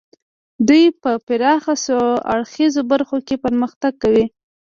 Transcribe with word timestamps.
دوی 0.67 0.83
په 1.01 1.11
پراخه 1.25 1.73
څو 1.85 1.99
اړخیزو 2.33 2.81
برخو 2.91 3.17
کې 3.27 3.35
پرمختګ 3.45 3.93
کوي 4.03 4.25